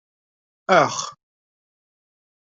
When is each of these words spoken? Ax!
Ax! 0.79 0.95